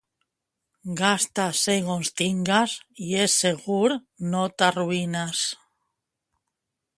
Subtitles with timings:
[1.01, 2.73] Gasta segons tingues
[3.09, 3.99] i és segur
[4.33, 5.45] no t'arruïnes.